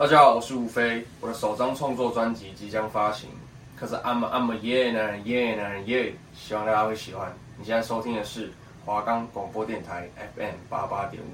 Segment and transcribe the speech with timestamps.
[0.00, 3.28] 大家好，我是吴飞，我的首张创作专辑即将发行，
[3.76, 7.30] 可是 I'm a, I'm a yeah 男人 yeah 男人 yeah，希望大家会喜欢。
[7.58, 8.50] 你现在收听的是
[8.86, 11.26] 华冈广播电台 FM 八八点五。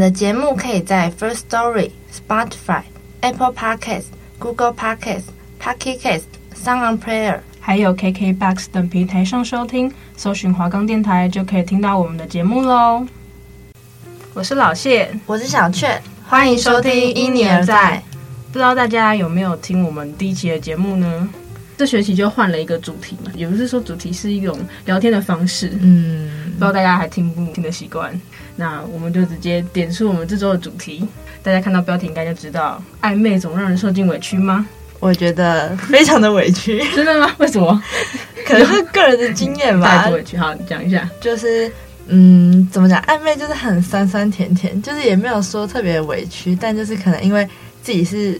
[0.00, 2.82] 的节目可以在 First Story、Spotify、
[3.20, 4.06] Apple Podcasts。
[4.40, 5.24] Google Podcast、
[5.62, 6.22] Pocket Cast、
[6.56, 13.06] Sound On Player，还有 KKBox 等平台上收听，搜寻华冈电台就可以听到我们的节目喽。
[14.32, 18.02] 我是老谢，我是小雀，欢迎收听《因你而在》。
[18.50, 21.28] 不知道大家有没有听我们第一期的节目呢？
[21.80, 28.12] 这学期就换了一个主题嘛，也不是说主题是一种聊天的方式，嗯，不知道大家还听不听得习惯？
[28.54, 31.02] 那我们就直接点出我们这周的主题。
[31.42, 34.66] 大家看到标题应该就知道，暧昧总让人受尽委屈吗？
[34.98, 36.84] 我觉得非常的委屈。
[36.94, 37.34] 真的吗？
[37.38, 37.82] 为什么？
[38.46, 40.02] 可能是个人的经验吧。
[40.04, 41.08] 太委屈，好，你讲一下。
[41.18, 41.72] 就是，
[42.08, 43.00] 嗯，怎么讲？
[43.04, 47.48] 暧昧就是很酸酸甜甜，就是也没有说特别委屈，但就是可能因为
[47.82, 48.38] 自己是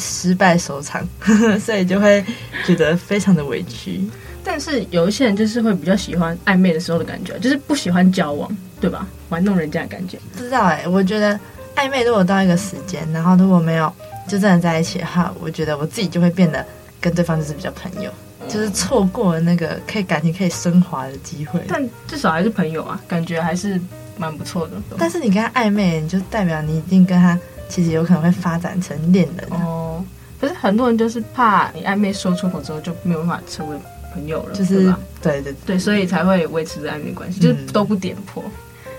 [0.00, 1.06] 失败收场，
[1.60, 2.24] 所以就会
[2.66, 4.00] 觉得非常的委屈。
[4.42, 9.06] 但是有一些人就是会比较喜欢暧昧的时候的感觉，就是不喜欢交往，对吧？
[9.28, 10.18] 玩弄人家的感觉。
[10.34, 11.38] 不知道哎、欸，我觉得。
[11.76, 13.90] 暧昧如果到一个时间，然后如果没有
[14.28, 16.66] 就真的在一起的话，我觉得我自己就会变得
[17.00, 21.62] 跟对方就是比较朋友，嗯、就是错过了那个可以感情可以升华的机会。
[21.68, 23.80] 但至少还是朋友啊，感觉还是
[24.18, 24.74] 蛮不错的。
[24.98, 27.38] 但是你跟他暧昧，你就代表你一定跟他
[27.70, 30.04] 其实有可能会发展成恋人哦。
[30.38, 33.76] 可是很多人就是怕你暧昧说出口之后就没有办法成为
[34.12, 34.98] 朋友了，就是对吧？
[35.22, 38.44] 对对对，所以才会维持着暧昧关系，嗯、就是都不点破。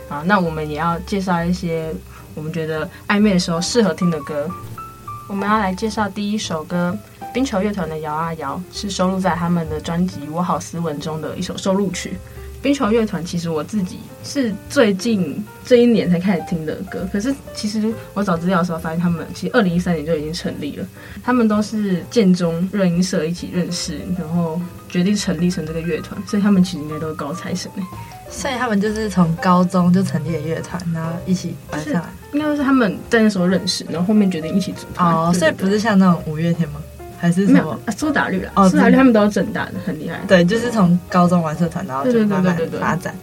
[0.09, 1.93] 啊，那我们也要介绍一些。
[2.33, 4.49] 我们觉得暧昧的时候适合听的歌，
[5.27, 6.97] 我们要来介绍第一首歌，
[7.33, 12.17] 冰球乐团的《摇啊摇》是收录在他们的专辑《我好斯文》中的一首收录曲。
[12.61, 20.85] 冰球乐团其实我自己是最近这一年才开始听的歌，可是其实我找资料的时候发现他们其实二零一三年就已经成立了，
[21.23, 27.71] 他们都是建中热音社一起认识，然后决定成立成这个乐团，所以他们其实应该都是高材生。
[28.29, 32.09] 所以他们就是从高中就成立了乐团，然后一起玩上来。
[32.31, 35.13] 应该是他们在那时候认识，然后后面决定一起组团。
[35.13, 36.79] 哦，所以不是像那种五月天吗？
[37.21, 37.53] 还是什么？
[37.53, 38.51] 没有，苏打绿啦。
[38.55, 40.19] 哦，苏打绿他们都是整大的，很厉害。
[40.27, 43.15] 对，就是从高中玩社团，然后就慢慢发展。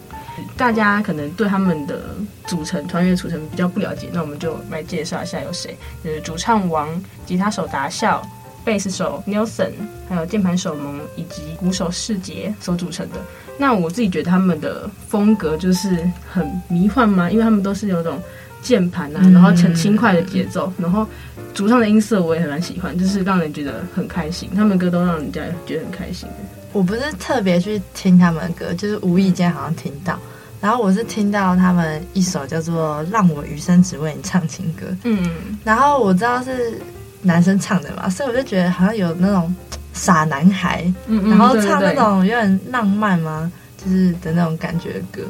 [0.55, 1.99] 大家可能对他们的
[2.47, 5.77] 组成团员组成比较不了解，那我们就来介绍一下有谁。
[6.01, 6.87] 就是主唱王、
[7.25, 8.21] 吉他手达孝、
[8.63, 9.71] 贝斯手 Nelson，
[10.07, 13.15] 还有键盘手蒙以及鼓手世杰所组成的。
[13.57, 18.17] 那我自己觉得他们的风格就是很迷幻嘛，因为他们都是有种
[18.61, 21.05] 键盘啊，然后很轻快的节奏，然后
[21.53, 24.49] 主唱的音色我也很蛮喜欢，就是让人觉得很开心。
[24.55, 26.27] 他们歌都让人家觉得很开心。
[26.71, 30.17] 我不是特别去听他们的歌，就是无意间好像听到，
[30.61, 36.79] 然后我是听到他们一首叫做《让我余生只为你唱情歌》，嗯，然后我知道是
[37.21, 39.53] 男生唱的嘛，所以我就觉得好像有那种。
[39.91, 43.51] 傻男孩，嗯嗯，然后唱那种有点浪漫吗？
[43.75, 45.23] 就是的那种感觉的歌。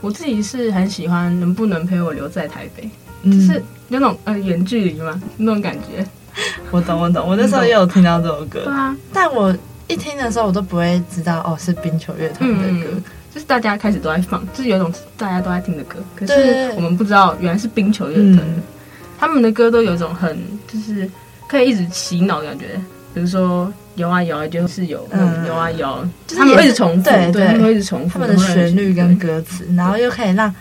[0.00, 2.82] 我自己是很喜欢《能不能陪我留在台北》，
[3.22, 6.04] 嗯，就是有那种呃远距离嘛那种感觉。
[6.70, 8.60] 我懂我懂，我那时候也有听到这首歌。
[8.64, 9.54] 对啊，但我
[9.88, 13.04] 一听的时候，我都不会知道哦是冰球乐团的歌，嗯，
[13.34, 15.96] 就是大家开始都在放，就是有一种大家都在听的歌。
[16.14, 18.62] 可是我们不知道原来是冰球乐团的，嗯，
[19.18, 21.10] 他们的歌都有一种很就是
[21.48, 22.66] 可以一直洗脑的感觉，
[23.14, 23.72] 比如说。
[23.98, 30.54] 摇啊摇，就是有嗯，摇啊摇，他们会一直重复，对对，他们会一直重复他们的旋律跟歌词，然后又可以让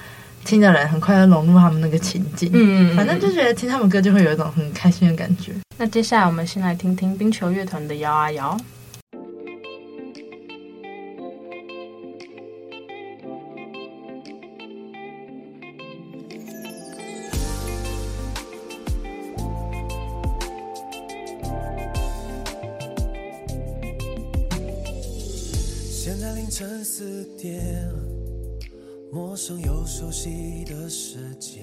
[0.47, 2.49] 听的人很快就融入他们那个情境。
[2.53, 5.51] 嗯，反正就觉得听他们歌就会有一种很开心的感觉。
[5.77, 8.57] 那接下来我们先来听听冰球乐团的摇啊摇。
[26.49, 27.61] 沉思点，
[29.09, 31.61] 陌生又熟悉的世界，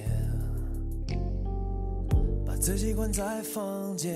[2.47, 4.15] 把自己关在房间。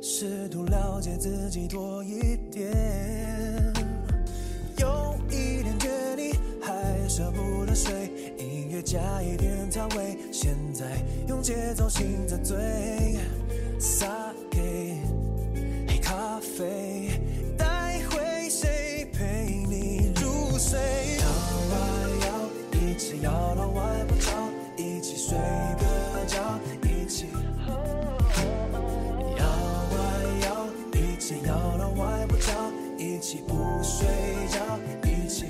[0.00, 2.72] 试图了解自己多一点，
[4.78, 6.32] 有一点倦意，
[6.62, 7.92] 还舍不得睡，
[8.38, 10.86] 音乐加一点调味，现在
[11.28, 12.56] 用节奏醒着醉
[13.78, 14.94] ，Sake
[15.88, 16.99] 黑咖啡，
[34.00, 34.08] 睡
[34.48, 35.44] 觉，一起。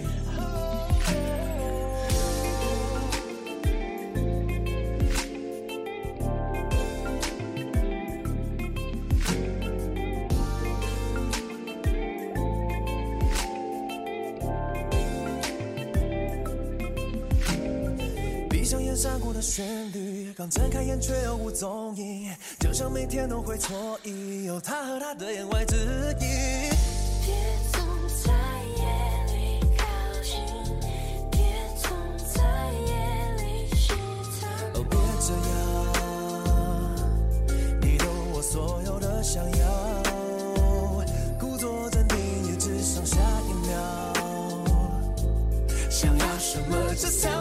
[18.49, 25.77] 闭上眼闪过的旋律，刚睁开眼却又无踪影，就像每天都会错意，有他和他的言外之
[26.21, 27.70] 意。
[47.01, 47.40] ？Just tell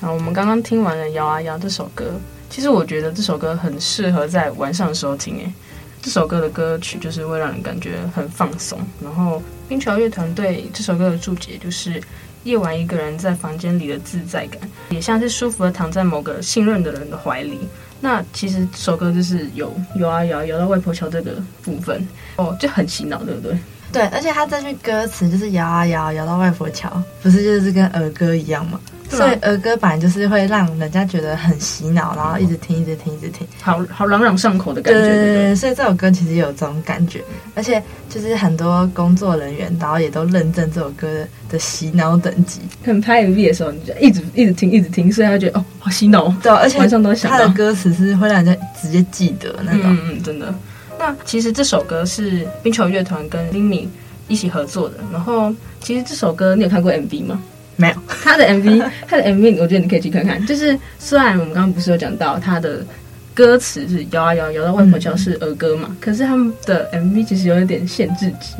[0.00, 2.04] 好，我们刚刚听完了《摇啊摇》这首歌，
[2.48, 5.36] 其实我觉得这首歌很适合在晚上的时候听。
[5.38, 5.52] 诶，
[6.00, 8.78] 这首歌的歌曲就是会让人感觉很放松。
[9.02, 12.00] 然后冰桥乐团对这首歌的注解就是：
[12.44, 14.60] 夜晚一个人在房间里的自在感，
[14.90, 17.58] 也像是舒服的躺在某个信任的人的怀里。
[18.00, 21.32] 那其实这首歌就是有摇啊摇，摇到外婆桥这个
[21.64, 22.06] 部分
[22.36, 23.58] 哦，就很洗脑，对不对？
[23.90, 28.78] 对，而且他这句歌词就是摇啊摇，摇到外婆桥，不是就是跟儿歌一样吗？
[29.10, 35.00] 所以儿歌版就是会让人家觉得很洗脑，然后一直听，一直听，一直听，好好朗朗上口的感觉。
[35.00, 37.22] 对对对，所以这首歌其实有这种感觉，
[37.54, 41.06] 而且就是很多工作人员，然后也都认证这首歌
[41.48, 42.60] 的洗脑等级。
[42.84, 46.28] 看拍 MV 的时候，你就一直一直听，一直听，所以他觉得哦，好洗脑。
[46.42, 49.82] 对，而且晚上都想他的歌词是会让人家直接记得那种。
[49.84, 50.54] 嗯嗯，真的。
[50.98, 53.86] 那其实这首歌是冰球乐团跟 Linmi
[54.26, 54.96] 一起合作的。
[55.12, 57.40] 然后，其实这首歌你有看过 MV 吗？
[57.78, 57.94] 没有。
[58.22, 60.44] 他的 MV，他的 MV，我觉得你可以去看看。
[60.44, 62.84] 就是虽然我们刚刚不是有讲到他的
[63.32, 68.54] 歌词是摇啊摇，摇到外婆桥是儿歌嘛，嗯，可是他们的 MV 其实有一点限制级，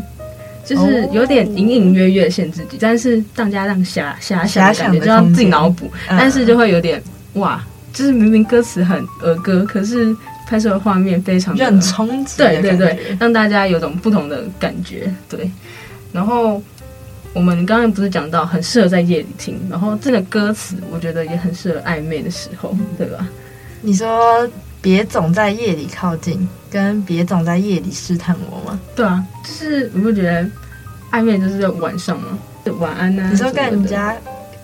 [0.65, 7.03] 就是有点隐隐约约的限制级，但是大家让遐遐想的感觉就要自己脑补，但是就会有点
[7.35, 10.17] 哇，就是明明歌词很儿歌，可是。
[10.51, 15.07] 拍摄的画面非常就很冲击，对对对，让大家有种不同的感觉。
[15.29, 15.51] 对，
[16.11, 16.63] 然后
[17.35, 23.27] 我们刚刚不是讲到很适合在夜里听，然后这个歌词我觉得也很适合暧昧的时候，对吧？
[23.81, 24.49] 你说
[24.81, 28.81] 别总在夜里靠近，跟别总在夜里试探我吗？
[28.97, 30.45] 对啊，就是你不觉得
[31.13, 32.39] 暧昧就是在晚上吗？
[32.79, 33.29] 晚安呐、啊。
[33.31, 34.15] 你说跟人家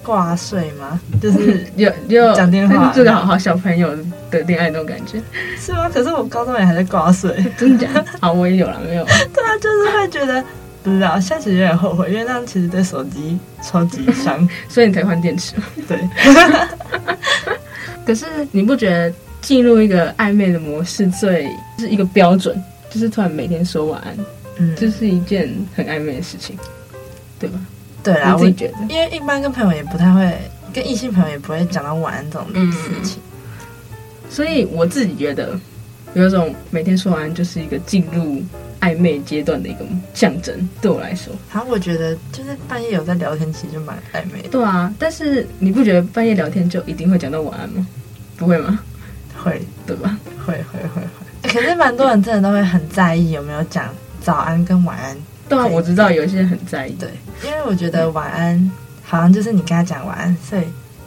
[0.03, 1.01] 挂睡吗？
[1.23, 3.97] 就是 有有讲电话，这 个好好小朋友
[4.31, 5.23] 的恋爱那种感觉，
[5.59, 5.89] 是吗？
[5.89, 8.05] 可是我高中也还在挂睡，真的假的？
[8.21, 9.05] 好，我也有了，没有？
[9.33, 10.45] 对啊，就是会觉得
[10.85, 15.55] 不知道，现在其实有点后悔，因为那样其实对手机超级伤， 所以你可以换电池。
[15.89, 15.99] 对。
[18.07, 19.11] 可是你不觉得
[19.41, 24.15] 进入一个暧昧的模式最是一个标准，就是突然每天说晚安，
[24.59, 26.55] 嗯，这是一件很暧昧的事情，
[27.39, 27.59] 对吧？
[28.03, 30.37] 对啊，我自己觉得，因为一般跟朋友也不太会，
[30.75, 35.59] 跟异性朋友也不会讲到晚安这种事情，嗯，所以我自己觉得，
[36.13, 38.43] 有一种每天说晚安就是一个进入
[38.85, 40.69] 暧昧阶段的一个象征。
[40.83, 44.49] 对我来说，好，我觉得就是半夜有在聊天，其实就蛮暧昧的。
[44.51, 47.87] 对啊，但是你不觉得半夜聊天就一定会讲到晚安吗？
[48.37, 48.79] 不会吗？
[49.43, 50.19] 会，对吧？
[50.45, 51.51] 会会会会。
[51.51, 53.89] 可是蛮多人真的都会很在意有没有讲
[54.21, 55.17] 早安跟晚安。
[55.49, 56.93] 对啊，我知道有些人很在意。
[56.93, 57.09] 对，
[57.43, 58.71] 因为我觉得晚安
[59.03, 60.63] 好像就是你跟他讲晚安，所以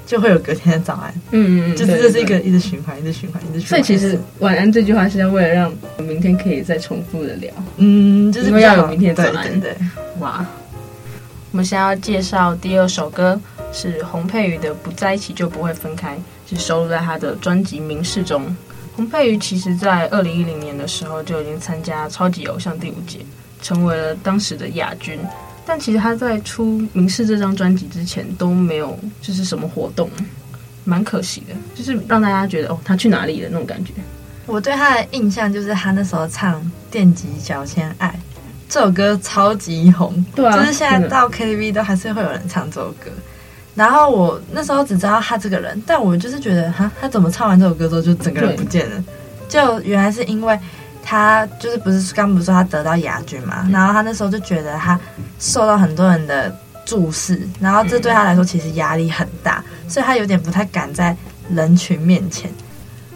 [0.07, 1.13] 就会有隔天的早安。
[1.29, 3.69] 嗯嗯嗯，就是这是一个一直循环，一直循环，一直循环。
[3.69, 7.51] 所以其实晚安这句话是要为了让明天可以再重复的聊。
[7.75, 9.47] 嗯，就是要有明天的早安。
[9.47, 9.87] 对对对。
[10.19, 10.43] 哇，
[11.51, 13.39] 我们现在要介绍第二首歌
[13.71, 16.15] 是洪佩瑜的《不在一起就不会分开》，
[16.49, 18.43] 是收录在他的专辑《明示》中。
[18.95, 23.19] 洪佩瑜其实在二零一零年的时候就已经参加超级偶像第五届。
[23.59, 25.19] 成为了当时的亚军，
[25.69, 30.09] 但其实他在出《明示》这张专辑之前都没有就是什么活动，
[30.85, 33.91] 蛮可惜的，就是让大家觉得哦，他去哪里了那种感觉。
[34.45, 36.55] 我对他的印象就是他那时候唱
[36.89, 38.07] 《电击脚先爱》
[38.69, 43.11] 这首歌超级红，对啊，就是现在到 KTV 都还是会有人唱这首歌。
[43.75, 49.03] 然后我那时候只知道他这个人，但我就是觉得哈，他怎么唱完这首歌之后就整个人不见了？
[49.49, 50.57] 就原来是因为。
[51.09, 53.65] 他就是不是刚不是说他得到亚军嘛？
[53.71, 54.99] 然后他那时候就觉得他
[55.39, 56.53] 受到很多人的
[56.85, 61.15] 注视，然后这对他来说其实压力很大，所以他有点不太敢在
[61.49, 62.51] 人群面前。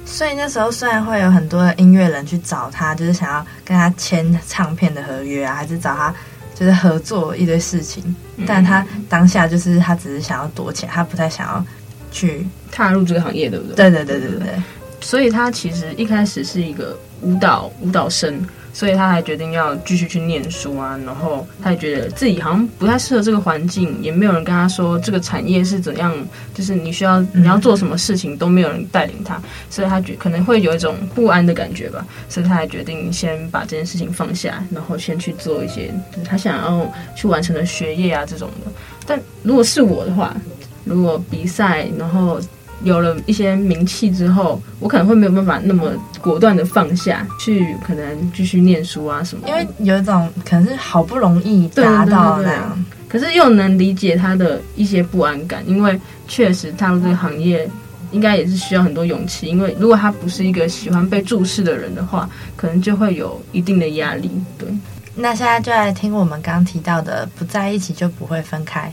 [0.06, 6.16] 所以那时候虽然会有很多的音乐人去找他，就是想要跟他签唱片的合约啊，还是找他
[6.56, 8.16] 就是合作一堆事情，
[8.48, 11.66] 但他当下就是他只是想要躲起来，他不太想要
[12.10, 13.76] 去踏入这个行业，对不对？
[13.76, 14.64] 对对对对对对。
[15.02, 16.98] 所以他其实一开始是一个。
[17.22, 21.00] 舞蹈舞蹈生，所以他还决定要继续去念书啊。
[21.06, 26.14] 然后他也觉得自己好像不太适合这个环境，也没有人跟他说这个产业是怎样，
[26.54, 32.06] 就是你需要你要做什么事情都没有人带领他，所以他觉可能会有一种不安的感觉吧。
[32.28, 38.72] 所以他还决定先把这件事情放下，然后先去做一些就是他想要去完成的学业啊这种的。
[39.06, 40.36] 但如果是我的话，
[40.84, 42.40] 如果比赛然后。
[42.84, 49.48] 有了一些名气之后，我可能会没有办法那么果断的放下去，可能继续念书啊什么。
[49.48, 57.70] 因为有一种可能是好不容易达到那样，可是又能理解他的一些不安感，因为确实踏入这个行业
[58.12, 59.48] 应该也是需要很多勇气。
[59.48, 64.30] 因为如果他不是一个喜欢被注视的人的话，可能就会有一定的压力。
[64.58, 64.68] 对，
[65.16, 68.92] 那现在就来听我们刚提到的，不在一起就不会分开。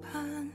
[0.00, 0.50] 盼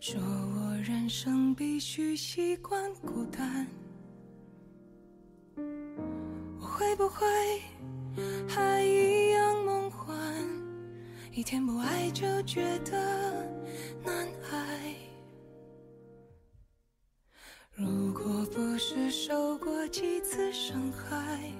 [0.00, 3.66] 说我人生必须习惯孤单，
[6.60, 7.26] 我会不会
[8.48, 10.16] 还一样梦幻？
[11.32, 12.92] 一天不爱就觉得
[14.04, 14.94] 难挨。
[17.72, 21.52] 如果不是受过几次伤害，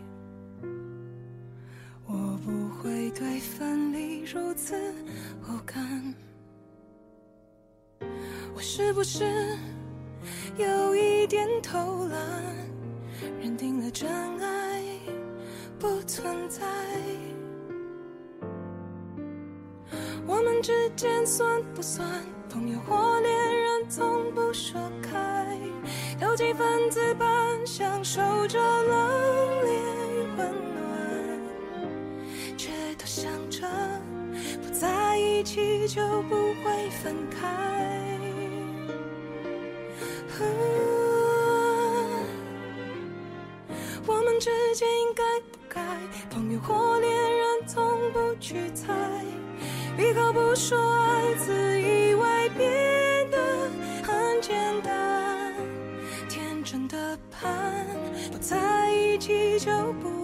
[3.10, 4.74] 对分离如此
[5.42, 6.14] 无感。
[8.54, 9.24] 我是不是
[10.56, 12.20] 有一点偷懒，
[13.40, 14.10] 认定了真
[14.40, 14.82] 爱
[15.78, 16.66] 不存在？
[20.26, 22.06] 我们之间算不算
[22.50, 23.68] 朋友或恋人？
[23.88, 25.58] 从不说开，
[26.20, 27.26] 有几分自伴，
[27.66, 29.08] 享受着冷
[29.62, 29.66] 冽
[30.12, 30.77] 与温
[35.38, 37.46] 一起就不会分开。
[44.04, 45.80] 我们之间应该不该
[46.28, 48.92] 朋友或恋人，从不去猜，
[49.96, 53.70] 闭口不说爱，自以为变得
[54.02, 55.54] 很简单，
[56.28, 57.86] 天真的盼
[58.32, 59.16] 不在一。
[59.18, 60.17] 起就不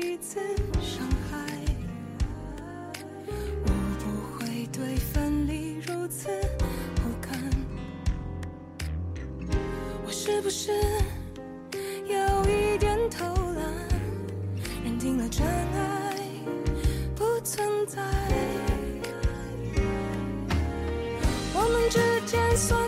[0.00, 0.40] 过几次
[0.80, 1.36] 伤害，
[3.66, 4.04] 我不
[4.38, 6.28] 会对分离如此
[6.96, 7.38] 不堪。
[10.06, 10.72] 我是不是？
[12.06, 12.16] 有
[12.48, 13.62] 一点偷懒，
[14.82, 16.16] 认定了真爱
[17.14, 18.00] 不存在。
[21.52, 22.80] 我们之间算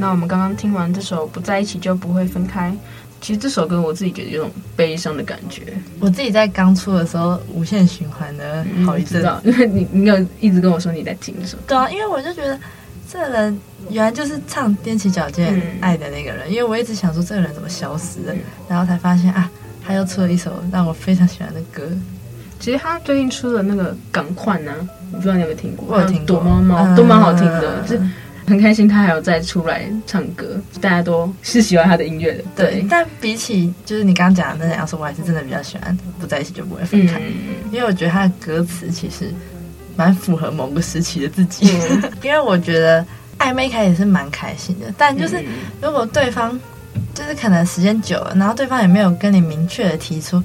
[0.00, 2.70] 那我们刚刚听完这首《不在一起就不会分开》，
[3.20, 5.62] 其实这首歌我自己觉得有种悲伤的感觉。
[5.98, 11.62] 我自己在刚出的时候无限循环的好一阵，嗯、因为你你有一直跟我说你在听什么。
[11.66, 12.56] 对啊，因为我就觉得
[13.10, 18.20] 这个人原来就是唱踮起脚尖爱的那个人，嗯、因为我一直想说这个人怎么消失
[18.68, 19.50] 然后才发现啊，
[19.84, 21.82] 他又出了一首让我非常喜欢的歌。
[22.60, 24.72] 其实他最近出的那个《港快》呢，
[25.10, 25.96] 我不知道你有没有听过？
[25.96, 27.96] 我有听过，躲猫猫都蛮好听的，就。
[28.48, 32.44] 很开心，他还有再出来唱歌，大家都是喜欢他的音乐的。
[32.56, 39.32] 对，对，但比起就是你刚刚讲的那两首，我还是真的比较喜欢《不在一起就不会分开》，嗯，因为我觉得他的歌词其实
[39.96, 41.70] 蛮符合某个时期的自己。
[41.90, 43.04] 嗯、 因为我觉得
[43.38, 45.44] 暧昧开始是蛮开心的，但就是
[45.82, 46.58] 如果对方
[47.14, 50.42] 就是可能时间久了，然后对方也没有跟你明确的提出，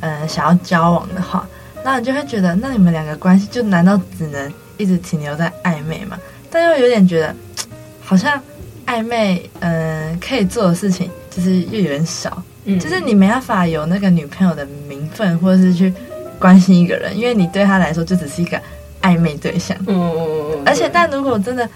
[0.00, 1.48] 呃，想要交往的话，
[1.84, 6.18] 那你就会觉得，那你们两个关系就难道只能一直停留在暧昧吗？
[6.50, 7.34] 但又有点觉得，
[8.02, 8.40] 好像
[8.86, 15.92] 暧昧，嗯、呃，可以做的事情就是又有点少，嗯，就是你没办法有那个女朋友的名分，或者是去
[16.38, 18.60] 关心一个人，因为你对他来说就只是一个
[19.02, 21.68] 暧昧对象，嗯，而且但如果真的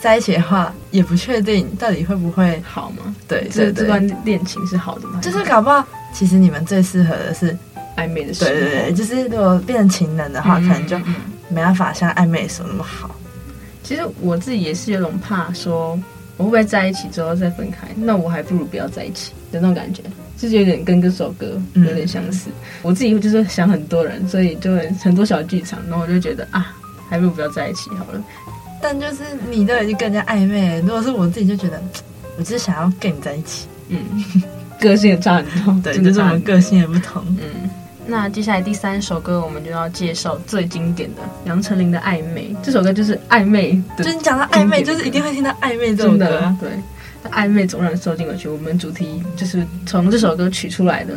[0.00, 3.14] 在一起的话，也不确定到底会不会好吗？
[3.28, 5.20] 对，这这段恋情是好的吗？
[5.22, 7.56] 就是搞不好，其实你们最适合的是
[7.96, 10.98] 暧昧的时候，对对对，就是如果变成情人的话，嗯、可能就
[11.48, 13.10] 没办法像暧昧的时候那么好。
[13.86, 15.96] 其实我自己也是有种怕，说
[16.36, 20.02] 我会不会在一起之后再分开，那我还不如不要在一起的那种感觉，
[20.36, 22.50] 就是有点跟这首歌有点相似。
[22.50, 26.74] 嗯、我自己就是想很多人，所以就会很多小剧场，然后我就觉得啊，
[27.08, 28.20] 还不如不要在一起好了。
[28.82, 31.80] 但就是你都已经更加暧昧，如果是我自己就觉得，
[32.36, 33.68] 我只是想要跟你在一起。
[33.88, 33.98] 嗯，
[34.80, 37.24] 个性也差很多，对，就是我们个性也不同。
[37.40, 37.70] 嗯。
[38.08, 42.54] 那接下来第三首歌，我们就要介绍最经典的杨丞琳的《暧昧》。
[42.62, 46.54] 这首歌就是暧昧，就是你讲到暧昧，就是一定会听到暧昧这种歌。
[46.60, 46.70] 对，
[47.30, 48.48] 暧昧总让人受尽委屈。
[48.48, 51.14] 我们主题就是从这首歌取出来的。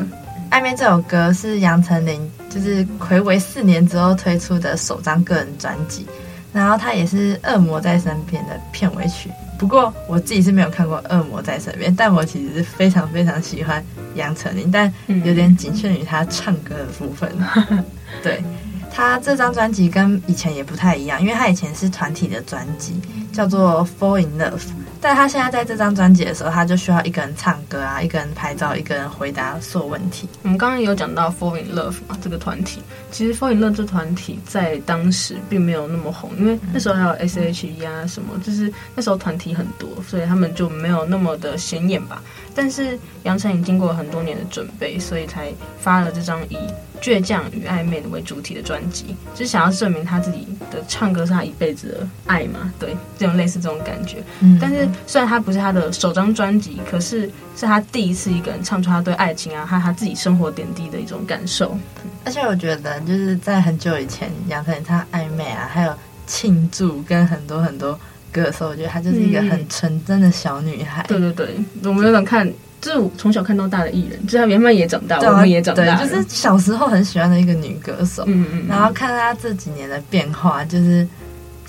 [0.50, 6.08] 暧昧这首歌是杨丞琳就是暌违四年之后推出的首张个人专辑，
[6.54, 9.30] 然后它也是《恶魔在身边》的片尾曲。
[9.58, 13.84] 不过我自己是没有看过《恶魔在身边》，但我其实是非常非常喜欢
[14.16, 14.92] 杨丞琳，但
[15.26, 17.30] 有点仅限于他唱歌的部分。
[18.24, 18.42] 对，
[18.90, 24.60] 他这张专辑跟以前也不太一样，因为他以前是团体的专辑，叫做《Fall in Love》。
[25.02, 30.28] 但他现在在这张专辑的时候，他就需要一个人唱歌啊，一个人拍照，一个人回答所有问题。
[30.44, 42.22] 我们刚刚有讲到 Fall in Love 嘛，这个团体其实 Fall in Love 这团体在当时并没有那么红，因为那时候还有 S.H.E 啊什么，就是那时候团体很多，所以他们就没有那么的显眼吧。
[42.54, 46.58] 但是杨丞琳经过很多年的准备，所以才发了这张以
[47.00, 54.24] 倔强与暧昧的为主题的专辑，就是想要证明他自己的唱歌是他一辈子的爱嘛，对，这种类似这种感觉。
[54.40, 61.78] 嗯，但是虽然他不是他的首张专辑，可是是他第一次一个人唱出他对爱情啊，还有他自己生活点滴的一种感受。
[62.24, 65.94] 而且我觉得就是在很久以前，杨丞琳唱暧昧啊，还有
[66.26, 68.00] 庆祝跟很多很多
[68.32, 71.04] 歌的时候，我觉得她就是一个很纯真的小女孩。
[71.08, 72.50] 对对对，我们有点看。
[72.82, 75.84] 就是我从小看到大的艺人，就是他慢慢也长大，我们也长大。
[75.84, 81.06] 对，就是小时候很喜欢的一个女歌手，嗯嗯，然后看她这几年的变化，就是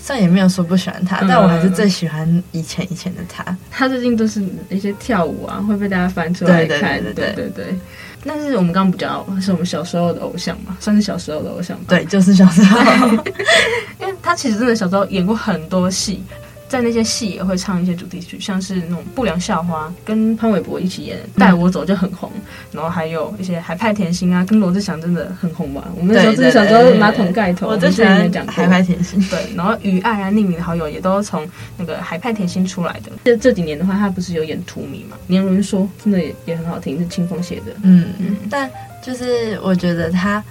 [0.03, 3.55] 虽然也没有说不喜欢他，嗯，但我还是最喜欢以前以前的他。
[3.69, 7.79] 他最近都是一些跳舞啊，会被大家翻出来看，对对对对，对，对，对，
[8.25, 11.83] 但是我们刚刚不讲，是我们小时候的偶像嘛，算是小时候的偶像吧。
[11.89, 13.09] 对，就是小时候，
[13.99, 16.23] 因为他其实真的小时候演过很多戏。
[16.71, 22.31] 在那些戏也会唱一些主题曲，像是那种《不良校花》跟潘玮柏一起演《带我走》就很红，
[22.71, 25.85] 然后还有一些《海派甜心》啊，跟罗志祥真的很红吧？
[25.97, 31.45] 我们那时候真的小时候马桶盖头，我之前讲《海派甜心》对，然后《与爱》啊，《匿名的好友》也都从
[31.77, 33.11] 那个《海派甜心》出来的。
[33.25, 35.17] 这这几年的话，他不是有演《荼蘼》嘛？
[35.27, 37.73] 年轮说真的也也很好听，是青峰写的。
[37.83, 38.71] 嗯嗯，但
[39.03, 40.41] 就是我觉得他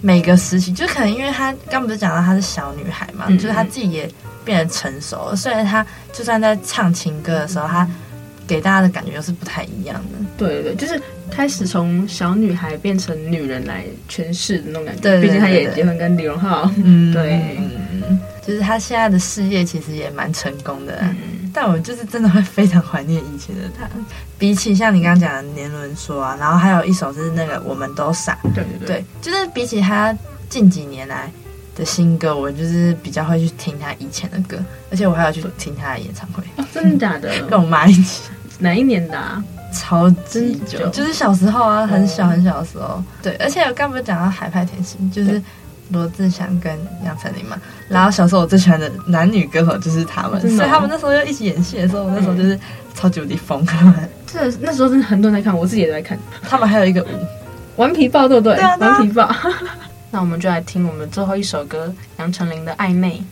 [0.00, 4.10] 每个时期，就可能因为她刚不是讲到她是小女孩嘛，嗯、就是她自己也。
[4.42, 7.86] 变得成熟了，虽然她就算在唱情歌的时候，她
[8.46, 10.18] 给大家的感觉又是不太一样的。
[10.38, 15.02] 对对，就是开始从小女孩变成女人来诠释的那种感觉。
[15.02, 16.68] 对，对，对，对，毕竟她也结婚跟李荣浩。
[16.82, 21.00] 嗯，对，嗯，就是她现在的事业其实也蛮成功的。
[21.02, 23.88] 嗯，但我就是真的会非常怀念以前的他。
[24.38, 28.38] 比起像你刚刚讲的年轮说啊，然后还有一首是那个我们都傻。
[28.54, 30.16] 对对对，对，就是比起他
[30.48, 31.30] 近几年来。
[31.76, 34.58] 的新歌，我就是比较会去听他以前的歌，
[34.90, 36.42] 而且我还要去听他的演唱会。
[36.56, 37.32] 哦、真的假的？
[37.48, 38.28] 跟我妈一起。
[38.58, 39.42] 哪一年的、啊？
[39.72, 42.84] 超级久，就是小时候啊，很小很小的时候。
[42.84, 45.40] 哦、对，而且我刚不是讲到海派甜心，就是
[45.92, 47.56] 罗志祥跟杨丞琳嘛。
[47.88, 52.58] 然后小时候我最喜欢的男女歌手就是他们，所以他们那时候要一起演戏的时候，我那时候就是
[52.94, 54.58] 超级无敌疯真的。
[54.60, 56.18] 那时候真的很多人在看，我自己也在看。
[56.42, 57.08] 他们还有一个舞，
[57.76, 58.54] 顽皮豹，对不对？
[58.56, 59.28] 对啊，顽皮豹。
[60.12, 63.22] 那我们就来听我们最后一首歌，杨丞琳的《暧昧》。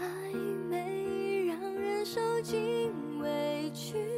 [0.00, 0.04] 暧
[0.70, 2.58] 昧让人受尽
[3.22, 4.15] 委屈。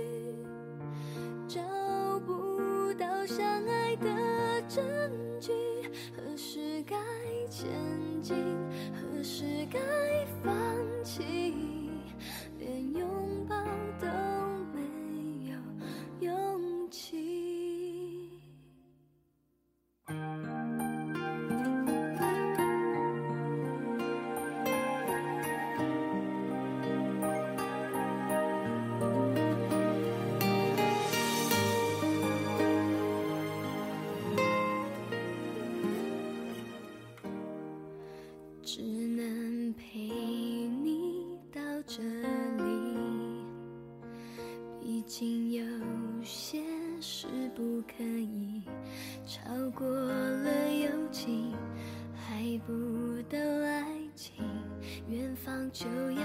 [55.73, 56.18] 就。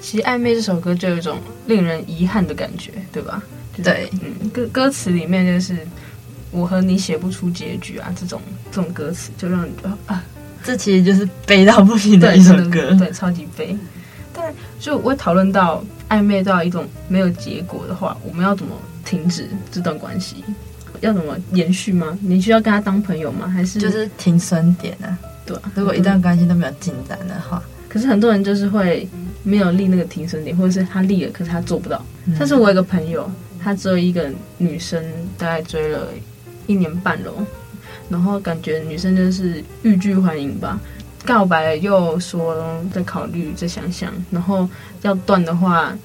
[0.00, 3.42] 其实《暧昧》这首歌就有一种令人遗憾的感觉，对吧？
[3.76, 5.76] 就是、对，嗯，歌歌词里面就是
[6.50, 9.72] “我和你写不出结局”啊，这种这种歌词就让你
[10.06, 10.24] 啊，
[10.64, 13.76] 这其实就是悲到不行的一首歌，对，超级悲。
[14.32, 18.72] 但就我会讨论到暧昧到一种没有结果的话，我们要怎么
[19.04, 20.44] 停止这段关系？
[21.00, 22.18] 要怎么延续吗？
[22.20, 23.48] 你需要跟他当朋友吗？
[23.48, 25.18] 还是就是停损点啊？
[25.44, 29.08] 对，如果一段关系都没有进展的话，可是很多人就是会。
[29.48, 32.04] 没有立那个停损点，或者是他立了，可是他做不到。
[32.38, 35.02] 但是我有个朋友，他只有一个女生，
[35.38, 36.08] 大概追了
[36.66, 37.32] 一年半了，
[38.10, 40.78] 然后感觉女生就是欲拒还迎吧，
[41.24, 44.68] 告白了又说再考虑再想想，然后
[45.00, 45.96] 要断的话，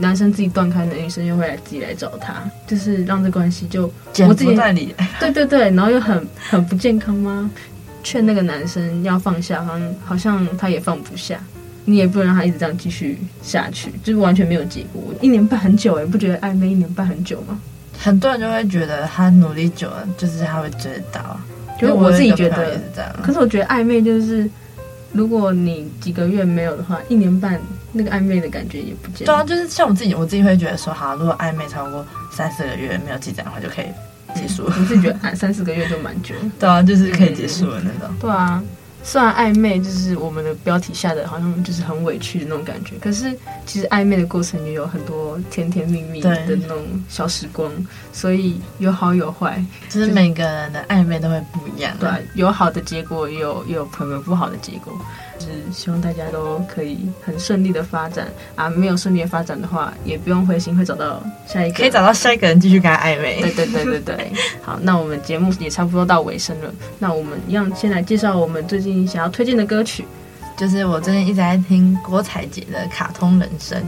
[0.00, 3.92] 男生自己断开的，女生又会来自己来找他，就是让这关系就
[4.26, 4.94] 我自己代理。
[5.20, 7.50] 对对对，然后又很很不健康吗？
[8.02, 11.38] 劝那个男生要放下，好像好像他也放不下。
[11.88, 15.02] 你也不能让他一直这样继续下去，就是完全没有结果。
[15.22, 17.58] 一年半很久哎，不觉得暧昧一年半很久吗？
[17.98, 21.40] 很多人就会觉得他努力久了，就是他会追得到。
[21.80, 23.10] 就是我自己觉得也是这样。
[23.22, 24.48] 可是我觉得暧昧就是，
[25.12, 27.58] 如果你几个月没有的话，一年半
[27.92, 29.24] 那个暧昧的感觉也不见。
[29.24, 33.86] 对啊，就是像我自己，我自己会觉得说，好，如果暧昧超过三四个月没有进展的话，就可以
[34.34, 34.74] 结束了。
[34.78, 36.34] 我自己觉得三四个月就蛮久。
[36.60, 38.14] 对啊，就是可以结束了那种。
[38.20, 38.62] 对啊。
[39.08, 42.94] 虽然暧昧就是我们的标题下的，好像就是很委屈的那种感觉。
[43.00, 46.76] 可是其实暧昧的过程也有很多甜甜蜜蜜的那种
[47.08, 47.72] 小时光，
[48.12, 49.64] 所以有好有坏。
[49.88, 51.96] 就是每个人的暧昧都会不一样。
[51.98, 54.92] 对，有好的结果，也有也有可能不好的结果。
[55.38, 58.68] 就是希望大家都可以很顺利的发展啊！
[58.68, 63.40] 没有顺利的发展的话，也不用灰心，会找到下一个，可以找到下一个人继续跟他暧昧。
[63.40, 64.32] 对对对对对。
[64.60, 66.74] 好，那我们节目也差不多到尾声了。
[66.98, 70.04] 那我们一样先来介绍我们最近想要推荐的歌曲，
[70.56, 73.80] 就是我最近一直在听郭采洁的《卡通人生》。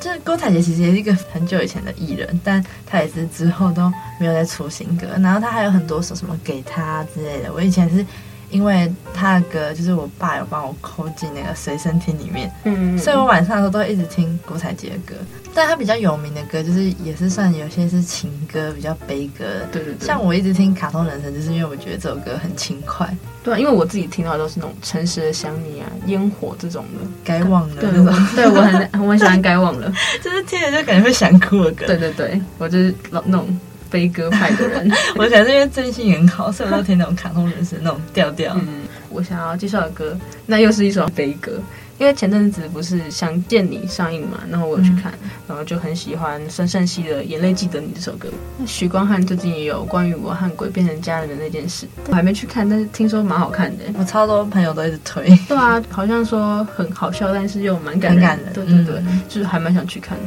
[0.00, 5.06] 这郭采洁其实也是一个很久以前的艺人，但她也是之后都没有再出新歌。
[5.20, 8.06] 然后她还有很多首什么给他之类的，我以前是。
[8.52, 15.14] 因为他的歌就是我爸有帮我抠进那个随身听里面，嗯，所以我晚上的时候都会一直听郭采洁的歌。
[15.54, 19.44] 但他比较有名的歌，就是也是算有些是情歌，比较悲歌。
[19.70, 20.06] 对对对。
[20.06, 23.06] 像我一直听《卡通人生》，就是因为我觉得这首歌很轻快。
[23.42, 27.76] 对啊，因为我自己听到的都是那种诚实的想你啊、烟火这种的，该忘了。
[27.76, 27.90] 对，
[28.34, 29.92] 对我很 我很喜欢该忘了，
[30.24, 31.86] 就是听着就感觉会想哭的歌。
[31.86, 33.60] 对对对，我就是老那种。
[33.92, 38.54] 悲歌派的人， 我想是因为真心很好，所以我都听那种卡通人生那种调调。
[38.56, 41.52] 嗯，我想要介绍的歌，那又是一首悲歌。
[41.98, 48.28] 因为前阵子不是《想见你》上映嘛，然后我有去看，嗯、然后就很喜欢孙盛希的《眼泪记得你》这首歌。
[48.58, 53.84] 那许光汉最近也有关于我和鬼变成家人的那件事，我还没去看，但是听说蛮好看的。
[53.96, 55.28] 我超多朋友都一直推。
[55.46, 58.50] 对啊，好像说很好笑，但是又蛮感人的。
[58.52, 60.24] 对对对，嗯、就是还蛮想去看的。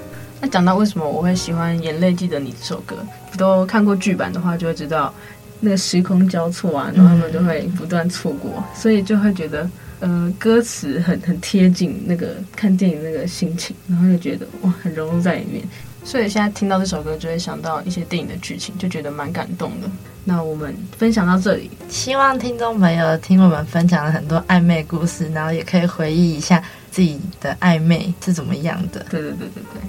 [0.48, 2.96] 讲到为什么我会喜欢《眼泪记得你》这首歌，
[3.38, 5.14] 都看过剧版的话，就会知道
[5.60, 15.64] 那个时空交错啊，然后他们就会不断错过，所以就会觉得，呃，歌词很很贴近那个看电影那个心情，然后就觉得哇，很融入在里面。
[16.04, 19.90] 所以现在听到这首歌，就会想到一些电影的剧情，就觉得蛮感动的。
[20.24, 29.04] 那我们分享到这里，希望听众朋友听我们分享了很多暧昧故事，然后也可以回忆一下自己的暧昧是怎么样的。
[29.10, 29.82] 对对对对对。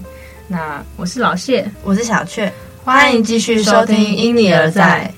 [0.49, 1.69] 那我是老谢。
[1.83, 2.53] 我是小雀。
[2.85, 5.13] 欢迎继续收听因你而在。